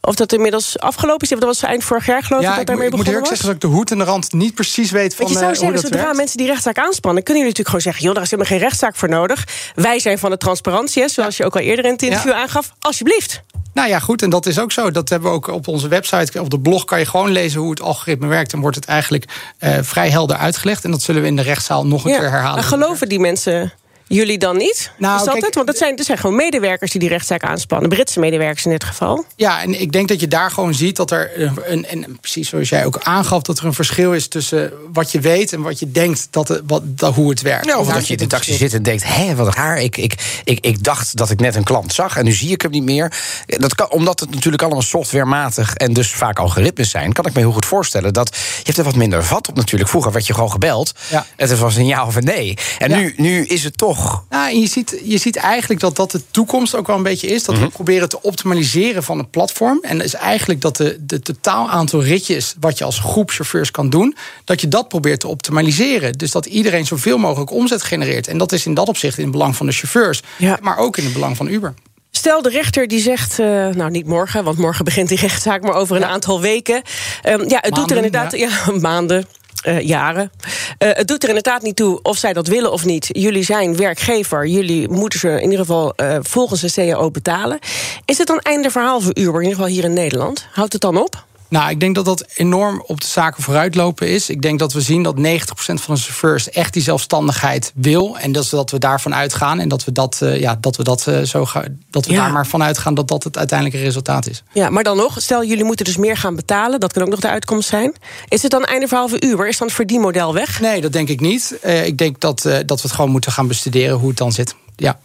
Of 0.00 0.14
dat 0.14 0.32
inmiddels 0.32 0.78
afgelopen 0.78 1.22
is. 1.22 1.28
Dat 1.28 1.42
was 1.44 1.62
eind 1.62 1.84
vorig 1.84 2.06
jaar 2.06 2.22
geloof 2.22 2.42
ik 2.42 2.46
dat 2.56 2.66
daarmee 2.66 2.76
moet- 2.76 2.84
ik 2.84 2.90
moet 2.96 3.06
begonnen 3.06 3.12
eerlijk 3.14 3.28
was. 3.30 3.38
zeggen 3.38 3.46
dat 3.46 3.54
ik 3.64 3.70
de 3.70 3.76
hoed 3.76 3.90
en 3.90 3.98
de 3.98 4.04
rand 4.04 4.32
niet 4.32 4.54
precies 4.54 4.90
weet 4.90 5.14
van 5.14 5.26
Want 5.26 5.28
je 5.28 5.34
eh, 5.34 5.40
zou 5.40 5.46
hoe 5.48 5.54
zeggen, 5.56 5.74
dat 5.74 5.82
zodra 5.84 6.02
werkt. 6.02 6.16
mensen 6.16 6.36
die 6.38 6.46
rechtszaak 6.46 6.78
aanspannen... 6.78 7.22
kunnen 7.22 7.42
jullie 7.42 7.58
natuurlijk 7.58 7.68
gewoon 7.68 7.80
zeggen... 7.80 8.02
joh, 8.04 8.14
daar 8.14 8.22
is 8.22 8.30
helemaal 8.30 8.52
geen 8.52 8.60
rechtszaak 8.68 8.96
voor 8.96 9.08
nodig. 9.08 9.44
Wij 9.74 9.98
zijn 9.98 10.18
van 10.18 10.30
de 10.30 10.36
transparantie, 10.36 11.02
hè, 11.02 11.08
zoals 11.08 11.36
je 11.36 11.44
ook 11.44 11.54
al 11.54 11.60
eerder 11.60 11.84
in 11.84 11.90
het 11.92 12.02
interview 12.02 12.32
aangaf. 12.32 12.72
Alsjeblieft. 12.80 13.42
Nou 13.72 13.88
ja, 13.88 13.98
goed, 13.98 14.22
en 14.22 14.30
dat 14.30 14.46
is 14.46 14.58
ook 14.58 14.72
zo. 14.72 14.90
Dat 14.90 15.08
hebben 15.08 15.28
we 15.30 15.34
ook 15.36 15.46
op 15.46 15.68
onze 15.68 15.88
website. 15.88 16.40
Op 16.40 16.50
de 16.50 16.60
blog 16.60 16.84
kan 16.84 16.98
je 16.98 17.06
gewoon 17.06 17.30
lezen 17.30 17.60
hoe 17.60 17.70
het 17.70 17.80
algoritme 17.80 18.26
werkt. 18.26 18.52
En 18.52 18.60
wordt 18.60 18.76
het 18.76 18.84
eigenlijk 18.84 19.24
eh, 19.58 19.74
vrij 19.80 20.10
helder 20.10 20.36
uitgelegd. 20.36 20.84
En 20.84 20.90
dat 20.90 21.02
zullen 21.02 21.22
we 21.22 21.28
in 21.28 21.36
de 21.36 21.42
rechtszaal 21.42 21.86
nog 21.86 22.04
een 22.04 22.10
keer 22.10 22.30
herhalen. 22.30 22.54
Maar 22.54 22.64
geloven 22.64 23.08
die 23.08 23.20
mensen 23.20 23.72
jullie 24.08 24.38
dan 24.38 24.56
niet? 24.56 24.90
Nou, 24.98 25.18
is 25.18 25.24
dat 25.24 25.32
kijk- 25.32 25.44
het? 25.44 25.54
Want 25.54 25.66
dat 25.66 25.76
zijn, 25.76 25.96
er 25.96 26.04
zijn 26.04 26.18
gewoon 26.18 26.36
medewerkers 26.36 26.90
die 26.90 27.00
die 27.00 27.08
rechtszaak 27.08 27.42
aanspannen. 27.42 27.88
Britse 27.88 28.20
medewerkers 28.20 28.64
in 28.64 28.70
dit 28.70 28.84
geval. 28.84 29.24
Ja, 29.36 29.62
en 29.62 29.80
ik 29.80 29.92
denk 29.92 30.08
dat 30.08 30.20
je 30.20 30.28
daar 30.28 30.50
gewoon 30.50 30.74
ziet 30.74 30.96
dat 30.96 31.10
er 31.10 31.42
een, 31.42 31.58
een, 31.66 31.86
en 31.86 32.18
precies 32.20 32.48
zoals 32.48 32.68
jij 32.68 32.84
ook 32.86 32.98
aangaf, 33.02 33.42
dat 33.42 33.58
er 33.58 33.64
een 33.64 33.74
verschil 33.74 34.12
is 34.12 34.28
tussen 34.28 34.72
wat 34.92 35.12
je 35.12 35.20
weet 35.20 35.52
en 35.52 35.62
wat 35.62 35.78
je 35.78 35.90
denkt 35.90 36.28
dat 36.30 36.48
het, 36.48 36.62
wat, 36.66 36.82
dat, 36.84 37.14
hoe 37.14 37.30
het 37.30 37.42
werkt. 37.42 37.66
Ja, 37.66 37.78
of 37.78 37.88
dat 37.88 38.06
je 38.06 38.12
in 38.12 38.18
de 38.18 38.26
taxi 38.26 38.52
zit 38.54 38.74
en 38.74 38.82
denkt: 38.82 39.04
hé, 39.04 39.34
wat 39.34 39.54
raar. 39.54 39.80
Ik, 39.80 39.96
ik, 39.96 40.14
ik, 40.44 40.58
ik 40.64 40.84
dacht 40.84 41.16
dat 41.16 41.30
ik 41.30 41.40
net 41.40 41.54
een 41.54 41.64
klant 41.64 41.92
zag 41.92 42.16
en 42.16 42.24
nu 42.24 42.32
zie 42.32 42.50
ik 42.50 42.62
hem 42.62 42.70
niet 42.70 42.82
meer. 42.84 43.12
Dat 43.46 43.74
kan, 43.74 43.90
omdat 43.90 44.20
het 44.20 44.30
natuurlijk 44.30 44.62
allemaal 44.62 44.82
softwarematig 44.82 45.74
en 45.74 45.92
dus 45.92 46.10
vaak 46.10 46.38
algoritmes 46.38 46.90
zijn, 46.90 47.12
kan 47.12 47.26
ik 47.26 47.34
me 47.34 47.40
heel 47.40 47.52
goed 47.52 47.66
voorstellen 47.66 48.12
dat 48.12 48.36
je 48.36 48.62
hebt 48.64 48.78
er 48.78 48.84
wat 48.84 48.96
minder 48.96 49.24
vat 49.24 49.48
op 49.48 49.56
natuurlijk. 49.56 49.90
Vroeger 49.90 50.12
werd 50.12 50.26
je 50.26 50.34
gewoon 50.34 50.50
gebeld. 50.50 50.92
Ja. 51.10 51.26
Het 51.36 51.58
was 51.58 51.76
een 51.76 51.86
ja 51.86 52.06
of 52.06 52.16
een 52.16 52.24
nee. 52.24 52.56
En 52.78 52.90
Ja. 52.90 52.96
nu, 52.96 53.14
nu 53.16 53.44
is 53.46 53.64
het 53.64 53.76
toch. 53.76 53.97
Nou, 54.30 54.56
je, 54.56 54.66
ziet, 54.66 55.00
je 55.04 55.18
ziet 55.18 55.36
eigenlijk 55.36 55.80
dat 55.80 55.96
dat 55.96 56.10
de 56.10 56.20
toekomst 56.30 56.74
ook 56.74 56.86
wel 56.86 56.96
een 56.96 57.02
beetje 57.02 57.26
is. 57.26 57.44
Dat 57.44 57.54
Mhm. 57.54 57.64
we 57.64 57.70
proberen 57.70 58.08
te 58.08 58.22
optimaliseren 58.22 59.02
van 59.02 59.18
het 59.18 59.30
platform. 59.30 59.78
En 59.82 59.96
dat 59.96 60.06
is 60.06 60.14
eigenlijk 60.14 60.60
dat 60.60 60.76
de, 60.76 60.96
de 61.00 61.20
totaal 61.20 61.70
aantal 61.70 62.02
ritjes... 62.02 62.54
wat 62.60 62.78
je 62.78 62.84
als 62.84 62.98
groep 62.98 63.30
chauffeurs 63.30 63.70
kan 63.70 63.90
doen... 63.90 64.16
dat 64.44 64.60
je 64.60 64.68
dat 64.68 64.88
probeert 64.88 65.20
te 65.20 65.28
optimaliseren. 65.28 66.12
Dus 66.12 66.30
dat 66.30 66.46
iedereen 66.46 66.86
zoveel 66.86 67.18
mogelijk 67.18 67.50
omzet 67.50 67.82
genereert. 67.82 68.28
En 68.28 68.38
dat 68.38 68.52
is 68.52 68.66
in 68.66 68.74
dat 68.74 68.88
opzicht 68.88 69.16
in 69.16 69.22
het 69.22 69.32
belang 69.32 69.56
van 69.56 69.66
de 69.66 69.72
chauffeurs. 69.72 70.22
Ja. 70.36 70.58
Maar 70.62 70.76
ook 70.78 70.96
in 70.96 71.04
het 71.04 71.12
belang 71.12 71.36
van 71.36 71.48
Uber. 71.48 71.74
Stel, 72.10 72.42
de 72.42 72.48
rechter 72.50 72.88
die 72.88 73.00
zegt, 73.00 73.38
eh, 73.38 73.46
nou 73.66 73.90
niet 73.90 74.06
morgen, 74.06 74.44
want 74.44 74.58
morgen 74.58 74.84
begint 74.84 75.08
die 75.08 75.18
rechtszaak, 75.18 75.62
maar 75.62 75.74
over 75.74 75.96
een 75.96 76.04
aantal 76.04 76.40
weken. 76.40 76.82
Ehm, 77.22 77.48
ja, 77.48 77.58
het 77.60 77.74
doet 77.74 77.90
er 77.90 77.96
inderdaad, 77.96 78.36
ja, 78.36 78.50
maanden. 78.80 79.26
Eh, 79.60 79.80
jaren. 79.80 80.30
Eh, 80.78 80.88
het 80.92 81.08
doet 81.08 81.22
er 81.22 81.28
inderdaad 81.28 81.62
niet 81.62 81.76
toe 81.76 82.02
of 82.02 82.16
zij 82.16 82.32
dat 82.32 82.46
willen 82.46 82.72
of 82.72 82.84
niet. 82.84 83.08
Jullie 83.12 83.42
zijn 83.42 83.76
werkgever. 83.76 84.46
Jullie 84.46 84.88
moeten 84.88 85.18
ze 85.18 85.28
in 85.28 85.42
ieder 85.42 85.58
geval 85.58 85.94
eh, 85.94 86.16
volgens 86.20 86.60
de 86.60 86.72
CAO 86.72 87.10
betalen. 87.10 87.58
Is 88.04 88.18
het 88.18 88.26
dan 88.26 88.38
einde 88.38 88.70
verhaal 88.70 89.00
voor 89.00 89.16
Uber, 89.18 89.34
in 89.34 89.48
ieder 89.48 89.54
geval 89.54 89.66
hier 89.66 89.84
in 89.84 89.92
Nederland? 89.92 90.46
Houdt 90.52 90.72
het 90.72 90.82
dan 90.82 90.96
op? 90.96 91.26
Nou, 91.48 91.70
ik 91.70 91.80
denk 91.80 91.94
dat 91.94 92.04
dat 92.04 92.24
enorm 92.34 92.82
op 92.86 93.00
de 93.00 93.06
zaken 93.06 93.42
vooruitlopen 93.42 94.08
is. 94.08 94.30
Ik 94.30 94.42
denk 94.42 94.58
dat 94.58 94.72
we 94.72 94.80
zien 94.80 95.02
dat 95.02 95.16
90% 95.16 95.20
van 95.56 95.94
de 95.94 96.00
chauffeurs 96.00 96.50
echt 96.50 96.72
die 96.72 96.82
zelfstandigheid 96.82 97.72
wil. 97.74 98.18
En 98.18 98.32
dat, 98.32 98.44
is 98.44 98.50
dat 98.50 98.70
we 98.70 98.78
daarvan 98.78 99.14
uitgaan. 99.14 99.60
En 99.60 99.68
dat 99.68 99.84
we, 99.84 99.92
dat, 99.92 100.22
eh, 100.22 100.40
ja, 100.40 100.56
dat 100.60 100.76
we, 100.76 100.82
dat, 100.82 101.06
eh, 101.06 101.22
zo 101.22 101.44
gaan, 101.46 101.78
dat 101.90 102.06
we 102.06 102.12
Ja. 102.12 102.22
daar 102.22 102.32
maar 102.32 102.46
van 102.46 102.62
uitgaan 102.62 102.94
dat 102.94 103.08
dat 103.08 103.24
het 103.24 103.38
uiteindelijke 103.38 103.84
resultaat 103.84 104.28
is. 104.28 104.42
Ja, 104.52 104.70
maar 104.70 104.84
dan 104.84 104.96
nog, 104.96 105.20
stel 105.20 105.44
jullie 105.44 105.64
moeten 105.64 105.84
dus 105.84 105.96
meer 105.96 106.16
gaan 106.16 106.36
betalen. 106.36 106.80
Dat 106.80 106.92
kan 106.92 107.02
ook 107.02 107.08
nog 107.08 107.20
de 107.20 107.28
uitkomst 107.28 107.68
zijn. 107.68 107.92
Is 108.28 108.42
het 108.42 108.50
dan 108.50 108.64
einde 108.64 108.88
verhaal 108.88 109.08
voor 109.08 109.22
Uber? 109.22 109.48
Is 109.48 109.58
dan 109.58 109.66
het 109.66 109.76
verdienmodel 109.76 110.34
weg? 110.34 110.60
Nee, 110.60 110.80
dat 110.80 110.92
denk 110.92 111.08
ik 111.08 111.20
niet. 111.20 111.58
Eh, 111.62 111.86
ik 111.86 111.98
denk 111.98 112.20
dat, 112.20 112.42
dat 112.42 112.82
we 112.82 112.88
het 112.88 112.92
gewoon 112.92 113.10
moeten 113.10 113.32
gaan 113.32 113.46
bestuderen 113.48 113.96
hoe 113.96 114.08
het 114.08 114.18
dan 114.18 114.32
zit. 114.32 114.54
Ja, 114.76 114.98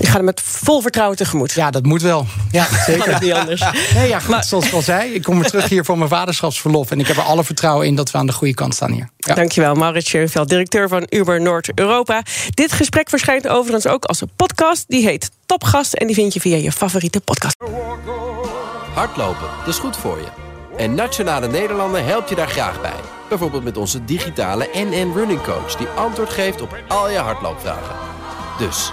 Ik 0.00 0.08
ga 0.08 0.18
er 0.18 0.24
met 0.24 0.40
vol 0.44 0.80
vertrouwen 0.80 1.16
tegemoet. 1.16 1.52
ja 1.52 1.70
dat 1.70 1.84
moet 1.84 2.02
wel. 2.02 2.26
Ja, 2.50 2.66
zeker. 2.86 3.22
niet 3.22 3.32
anders. 3.32 3.62
Nee, 3.94 4.08
ja, 4.08 4.20
goed, 4.20 4.44
zoals 4.44 4.66
ik 4.66 4.72
al 4.72 4.82
zei, 4.82 5.12
ik 5.14 5.22
kom 5.22 5.38
weer 5.38 5.48
terug 5.48 5.68
hier 5.68 5.84
voor 5.84 5.98
mijn 5.98 6.10
vaderschapsverlof. 6.10 6.90
En 6.90 7.00
ik 7.00 7.06
heb 7.06 7.16
er 7.16 7.22
alle 7.22 7.44
vertrouwen 7.44 7.86
in 7.86 7.94
dat 7.94 8.10
we 8.10 8.18
aan 8.18 8.26
de 8.26 8.32
goede 8.32 8.54
kant 8.54 8.74
staan 8.74 8.90
hier. 8.92 9.08
Ja. 9.16 9.34
Dankjewel, 9.34 9.74
Maurits 9.74 10.08
Schoenveld, 10.08 10.48
directeur 10.48 10.88
van 10.88 11.06
Uber 11.08 11.40
Noord-Europa. 11.40 12.22
Dit 12.50 12.72
gesprek 12.72 13.08
verschijnt 13.08 13.48
overigens 13.48 13.86
ook 13.86 14.04
als 14.04 14.20
een 14.20 14.30
podcast. 14.36 14.84
Die 14.88 15.04
heet 15.06 15.30
Topgast 15.46 15.92
en 15.92 16.06
die 16.06 16.14
vind 16.16 16.34
je 16.34 16.40
via 16.40 16.56
je 16.56 16.72
favoriete 16.72 17.20
podcast. 17.20 17.56
Hardlopen, 18.94 19.48
dat 19.58 19.68
is 19.68 19.78
goed 19.78 19.96
voor 19.96 20.18
je. 20.18 20.26
En 20.76 20.94
Nationale 20.94 21.48
Nederlanden 21.48 22.04
helpt 22.04 22.28
je 22.28 22.34
daar 22.34 22.48
graag 22.48 22.80
bij. 22.80 23.00
Bijvoorbeeld 23.28 23.64
met 23.64 23.76
onze 23.76 24.04
digitale 24.04 24.68
NN 24.74 25.12
Running 25.14 25.42
Coach... 25.42 25.76
die 25.76 25.86
antwoord 25.86 26.30
geeft 26.30 26.60
op 26.62 26.78
al 26.88 27.10
je 27.10 27.18
hardloopvragen. 27.18 27.96
Dus, 28.58 28.92